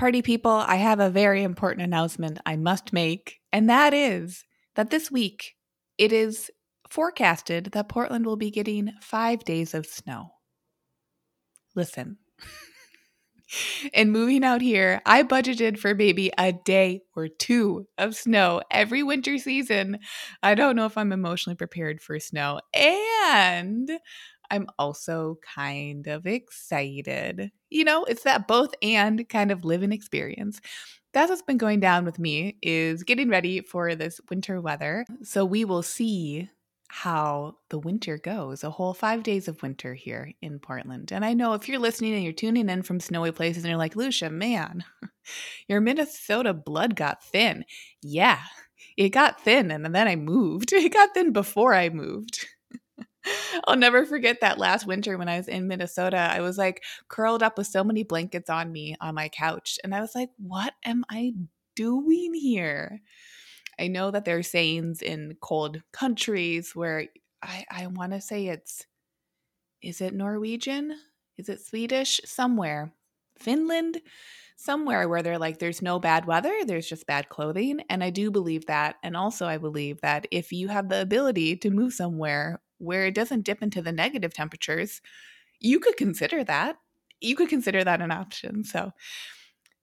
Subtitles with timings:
[0.00, 4.88] Party people, I have a very important announcement I must make, and that is that
[4.88, 5.56] this week
[5.98, 6.50] it is
[6.88, 10.30] forecasted that Portland will be getting five days of snow.
[11.76, 12.16] Listen.
[13.94, 19.02] and moving out here, I budgeted for maybe a day or two of snow every
[19.02, 19.98] winter season.
[20.42, 22.62] I don't know if I'm emotionally prepared for snow.
[22.72, 23.90] And
[24.50, 27.50] I'm also kind of excited.
[27.70, 30.60] You know, it's that both and kind of live living experience.
[31.12, 35.04] That's what's been going down with me is getting ready for this winter weather.
[35.22, 36.48] So we will see
[36.88, 38.64] how the winter goes.
[38.64, 41.12] A whole 5 days of winter here in Portland.
[41.12, 43.78] And I know if you're listening and you're tuning in from snowy places and you're
[43.78, 44.84] like, "Lucia, man,
[45.68, 47.64] your Minnesota blood got thin."
[48.02, 48.40] Yeah.
[48.96, 50.72] It got thin and then I moved.
[50.74, 52.46] It got thin before I moved.
[53.66, 56.16] I'll never forget that last winter when I was in Minnesota.
[56.16, 59.78] I was like curled up with so many blankets on me on my couch.
[59.84, 61.32] And I was like, what am I
[61.76, 63.00] doing here?
[63.78, 67.06] I know that there are sayings in cold countries where
[67.42, 68.86] I, I want to say it's,
[69.82, 70.94] is it Norwegian?
[71.38, 72.20] Is it Swedish?
[72.24, 72.92] Somewhere.
[73.38, 74.00] Finland?
[74.56, 77.80] Somewhere where they're like, there's no bad weather, there's just bad clothing.
[77.88, 78.96] And I do believe that.
[79.02, 83.14] And also, I believe that if you have the ability to move somewhere where it
[83.14, 85.00] doesn't dip into the negative temperatures,
[85.60, 86.76] you could consider that.
[87.20, 88.64] You could consider that an option.
[88.64, 88.92] So,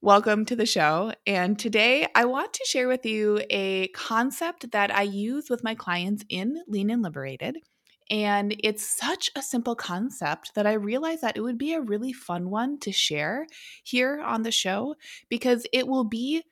[0.00, 1.12] welcome to the show.
[1.26, 5.74] And today I want to share with you a concept that I use with my
[5.74, 7.58] clients in Lean and Liberated.
[8.10, 12.14] And it's such a simple concept that I realized that it would be a really
[12.14, 13.46] fun one to share
[13.82, 14.94] here on the show
[15.28, 16.42] because it will be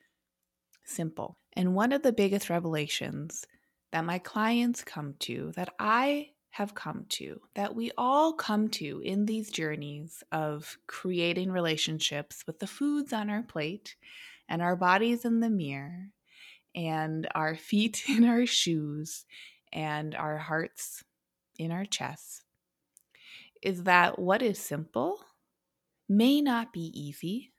[0.85, 1.39] simple.
[1.53, 3.43] And one of the biggest revelations
[3.91, 9.01] that my clients come to, that I have come to, that we all come to
[9.03, 13.95] in these journeys of creating relationships with the foods on our plate
[14.49, 16.07] and our bodies in the mirror
[16.75, 19.25] and our feet in our shoes
[19.71, 21.03] and our hearts
[21.59, 22.43] in our chests,
[23.61, 25.19] is that what is simple
[26.07, 27.51] may not be easy,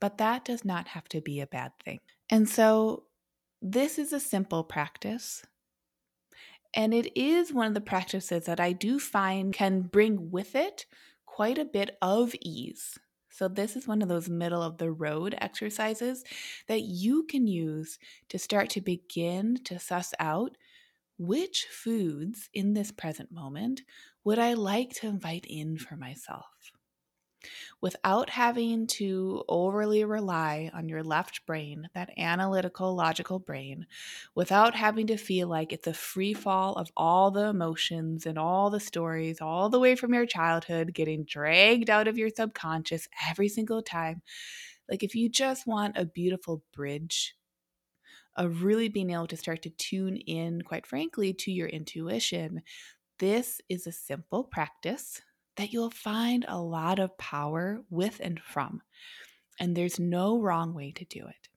[0.00, 2.00] but that does not have to be a bad thing.
[2.30, 3.04] And so,
[3.62, 5.42] this is a simple practice
[6.76, 10.84] and it is one of the practices that I do find can bring with it
[11.24, 12.98] quite a bit of ease.
[13.30, 16.24] So, this is one of those middle of the road exercises
[16.68, 17.98] that you can use
[18.28, 20.56] to start to begin to suss out
[21.18, 23.82] which foods in this present moment
[24.24, 26.72] would I like to invite in for myself
[27.80, 33.86] without having to overly rely on your left brain, that analytical, logical brain,
[34.34, 38.70] without having to feel like it's a free fall of all the emotions and all
[38.70, 43.48] the stories, all the way from your childhood, getting dragged out of your subconscious every
[43.48, 44.22] single time.
[44.88, 47.34] Like, if you just want a beautiful bridge
[48.36, 52.62] of really being able to start to tune in, quite frankly, to your intuition,
[53.18, 55.22] this is a simple practice
[55.56, 58.82] that you'll find a lot of power with and from.
[59.58, 61.48] And there's no wrong way to do it.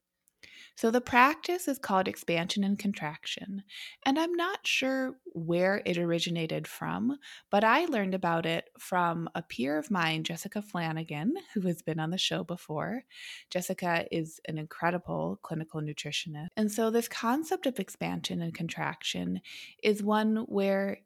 [0.80, 3.64] So the practice is called expansion and contraction.
[4.06, 7.18] And I'm not sure where it originated from,
[7.50, 12.00] but I learned about it from a peer of mine, Jessica Flanagan, who has been
[12.00, 13.04] on the show before.
[13.50, 16.48] Jessica is an incredible clinical nutritionist.
[16.56, 19.42] And so this concept of expansion and contraction
[19.82, 21.00] is one where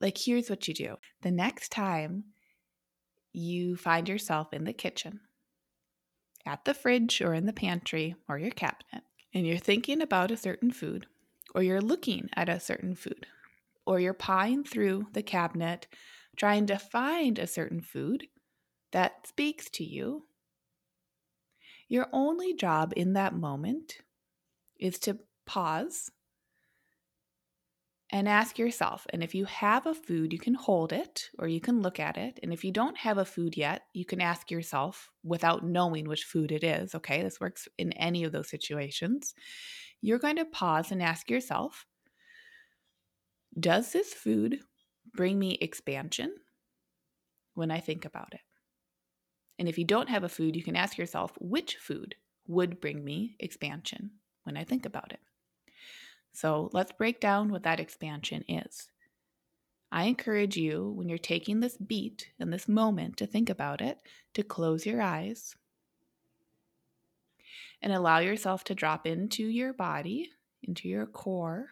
[0.00, 0.96] like, here's what you do.
[1.22, 2.24] The next time
[3.32, 5.20] you find yourself in the kitchen,
[6.46, 9.04] at the fridge, or in the pantry, or your cabinet,
[9.34, 11.06] and you're thinking about a certain food,
[11.54, 13.26] or you're looking at a certain food,
[13.86, 15.86] or you're pawing through the cabinet
[16.36, 18.26] trying to find a certain food
[18.92, 20.24] that speaks to you,
[21.88, 23.98] your only job in that moment
[24.78, 26.10] is to pause
[28.12, 29.06] and ask yourself.
[29.10, 32.16] And if you have a food, you can hold it or you can look at
[32.16, 32.40] it.
[32.42, 36.24] And if you don't have a food yet, you can ask yourself without knowing which
[36.24, 36.94] food it is.
[36.94, 39.34] Okay, this works in any of those situations.
[40.00, 41.86] You're going to pause and ask yourself
[43.58, 44.60] Does this food
[45.12, 46.34] bring me expansion
[47.54, 48.40] when I think about it?
[49.58, 52.16] And if you don't have a food, you can ask yourself which food
[52.48, 54.10] would bring me expansion
[54.44, 55.20] when I think about it.
[56.32, 58.88] So let's break down what that expansion is.
[59.92, 63.98] I encourage you, when you're taking this beat and this moment to think about it,
[64.34, 65.56] to close your eyes
[67.82, 70.30] and allow yourself to drop into your body,
[70.62, 71.70] into your core,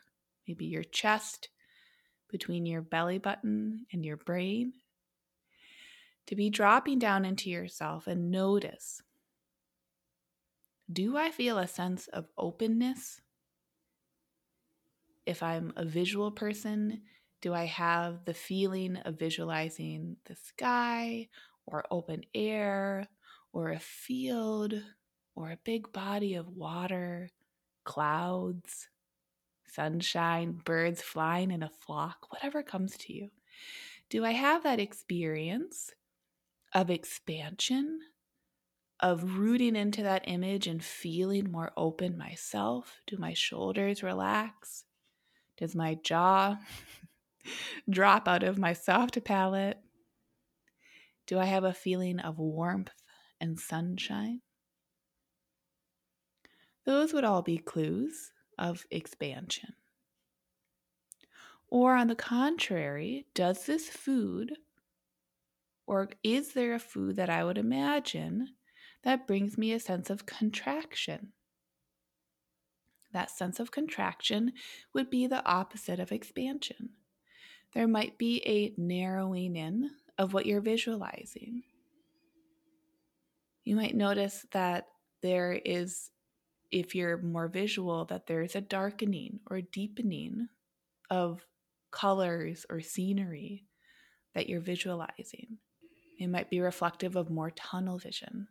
[0.48, 1.48] maybe your chest,
[2.28, 4.72] between your belly button and your brain,
[6.26, 9.02] to be dropping down into yourself and notice
[10.90, 13.20] do I feel a sense of openness?
[15.28, 17.02] If I'm a visual person,
[17.42, 21.28] do I have the feeling of visualizing the sky
[21.66, 23.06] or open air
[23.52, 24.72] or a field
[25.34, 27.28] or a big body of water,
[27.84, 28.88] clouds,
[29.66, 33.30] sunshine, birds flying in a flock, whatever comes to you?
[34.08, 35.92] Do I have that experience
[36.72, 38.00] of expansion,
[38.98, 43.02] of rooting into that image and feeling more open myself?
[43.06, 44.86] Do my shoulders relax?
[45.58, 46.56] Does my jaw
[47.90, 49.78] drop out of my soft palate?
[51.26, 53.02] Do I have a feeling of warmth
[53.40, 54.40] and sunshine?
[56.86, 59.74] Those would all be clues of expansion.
[61.70, 64.54] Or, on the contrary, does this food
[65.88, 68.48] or is there a food that I would imagine
[69.04, 71.32] that brings me a sense of contraction?
[73.12, 74.52] That sense of contraction
[74.92, 76.90] would be the opposite of expansion.
[77.74, 81.62] There might be a narrowing in of what you're visualizing.
[83.64, 84.86] You might notice that
[85.22, 86.10] there is,
[86.70, 90.48] if you're more visual, that there is a darkening or deepening
[91.10, 91.46] of
[91.90, 93.64] colors or scenery
[94.34, 95.58] that you're visualizing.
[96.18, 98.48] It might be reflective of more tunnel vision.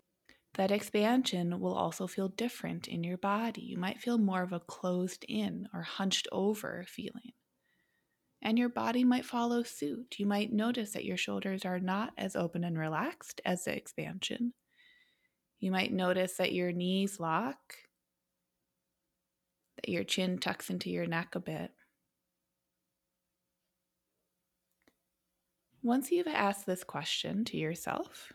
[0.57, 3.61] That expansion will also feel different in your body.
[3.61, 7.33] You might feel more of a closed in or hunched over feeling.
[8.41, 10.15] And your body might follow suit.
[10.17, 14.53] You might notice that your shoulders are not as open and relaxed as the expansion.
[15.59, 17.75] You might notice that your knees lock,
[19.75, 21.71] that your chin tucks into your neck a bit.
[25.83, 28.33] Once you've asked this question to yourself,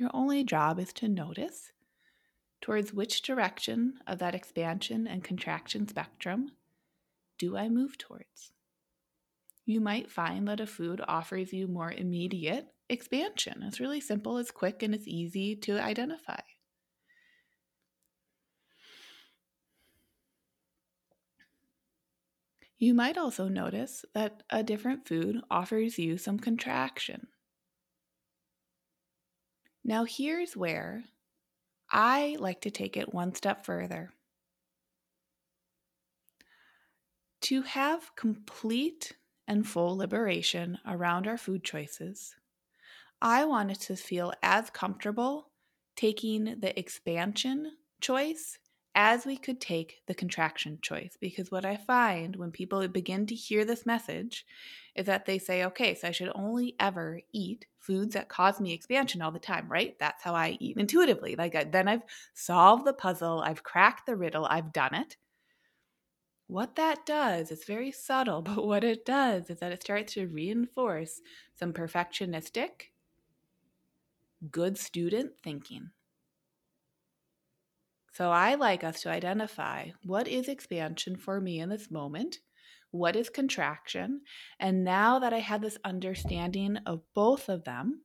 [0.00, 1.72] your only job is to notice
[2.60, 6.52] towards which direction of that expansion and contraction spectrum
[7.38, 8.52] do I move towards.
[9.64, 13.62] You might find that a food offers you more immediate expansion.
[13.62, 16.40] It's really simple, it's quick, and it's easy to identify.
[22.78, 27.26] You might also notice that a different food offers you some contraction.
[29.88, 31.04] Now, here's where
[31.90, 34.12] I like to take it one step further.
[37.40, 42.36] To have complete and full liberation around our food choices,
[43.22, 45.52] I wanted to feel as comfortable
[45.96, 48.58] taking the expansion choice
[49.00, 51.16] as we could take the contraction choice.
[51.20, 54.44] Because what I find when people begin to hear this message
[54.96, 58.72] is that they say, okay, so I should only ever eat foods that cause me
[58.72, 59.96] expansion all the time, right?
[60.00, 61.36] That's how I eat intuitively.
[61.36, 62.02] Like I, then I've
[62.34, 65.16] solved the puzzle, I've cracked the riddle, I've done it.
[66.48, 70.26] What that does, it's very subtle, but what it does is that it starts to
[70.26, 71.20] reinforce
[71.54, 72.90] some perfectionistic,
[74.50, 75.90] good student thinking.
[78.18, 82.38] So I like us to identify what is expansion for me in this moment,
[82.90, 84.22] what is contraction,
[84.58, 88.02] and now that I have this understanding of both of them,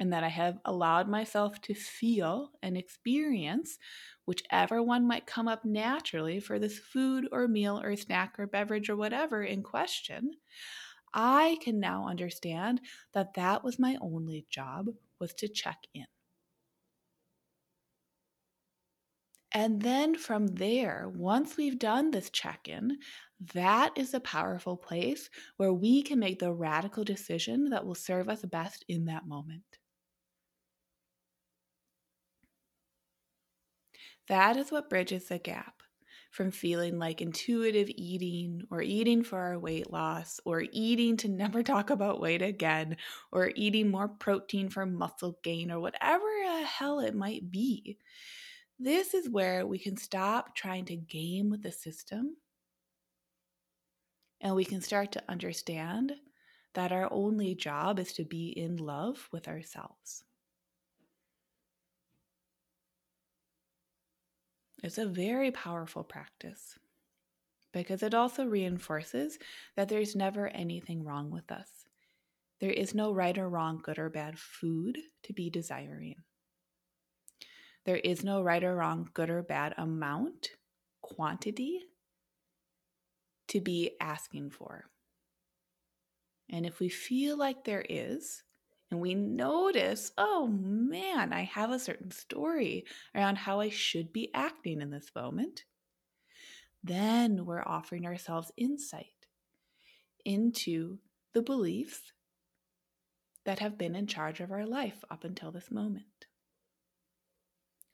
[0.00, 3.76] and that I have allowed myself to feel and experience
[4.24, 8.88] whichever one might come up naturally for this food or meal or snack or beverage
[8.88, 10.30] or whatever in question,
[11.12, 12.80] I can now understand
[13.12, 14.86] that that was my only job
[15.20, 16.06] was to check in.
[19.56, 23.00] And then from there, once we've done this check in,
[23.54, 28.28] that is a powerful place where we can make the radical decision that will serve
[28.28, 29.78] us best in that moment.
[34.28, 35.82] That is what bridges the gap
[36.30, 41.62] from feeling like intuitive eating or eating for our weight loss or eating to never
[41.62, 42.96] talk about weight again
[43.32, 47.98] or eating more protein for muscle gain or whatever the hell it might be
[48.78, 52.36] this is where we can stop trying to game with the system
[54.40, 56.12] and we can start to understand
[56.74, 60.24] that our only job is to be in love with ourselves.
[64.82, 66.78] It's a very powerful practice
[67.72, 69.38] because it also reinforces
[69.74, 71.68] that there's never anything wrong with us.
[72.60, 76.16] There is no right or wrong, good or bad food to be desiring.
[77.86, 80.50] There is no right or wrong, good or bad amount,
[81.02, 81.82] quantity
[83.46, 84.90] to be asking for.
[86.50, 88.42] And if we feel like there is,
[88.90, 94.30] and we notice, oh man, I have a certain story around how I should be
[94.34, 95.64] acting in this moment,
[96.82, 99.26] then we're offering ourselves insight
[100.24, 100.98] into
[101.34, 102.12] the beliefs
[103.44, 106.25] that have been in charge of our life up until this moment.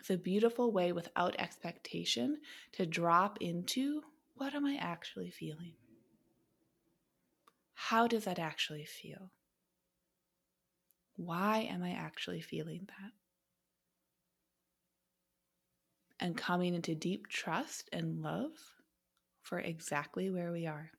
[0.02, 2.38] It's a beautiful way without expectation
[2.72, 4.02] to drop into
[4.34, 5.74] what am I actually feeling?
[7.74, 9.30] How does that actually feel?
[11.14, 13.12] Why am I actually feeling that?
[16.18, 18.54] And coming into deep trust and love
[19.40, 20.90] for exactly where we are.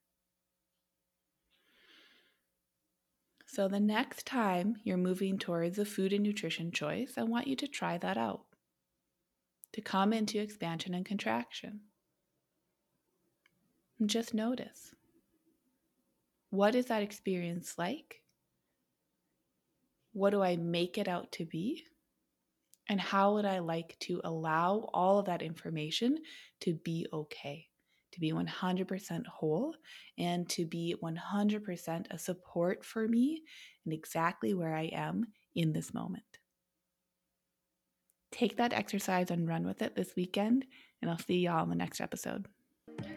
[3.47, 7.57] So, the next time you're moving towards a food and nutrition choice, I want you
[7.57, 8.45] to try that out.
[9.73, 11.81] To come into expansion and contraction.
[13.99, 14.93] And just notice
[16.49, 18.21] what is that experience like?
[20.11, 21.83] What do I make it out to be?
[22.87, 26.19] And how would I like to allow all of that information
[26.59, 27.69] to be okay,
[28.11, 29.73] to be 100% whole,
[30.19, 33.41] and to be 100% a support for me
[33.85, 35.25] and exactly where I am
[35.55, 36.23] in this moment?
[38.33, 40.65] Take that exercise and run with it this weekend,
[41.01, 42.47] and I'll see y'all in the next episode.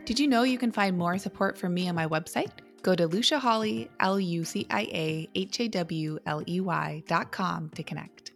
[0.04, 2.50] Did you know you can find more support from me on my website?
[2.82, 7.02] Go to Lucia Hawley, L U C I A H A W L E Y
[7.08, 8.35] dot com to connect.